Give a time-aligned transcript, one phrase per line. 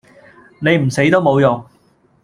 [0.59, 1.63] 你唔死都無用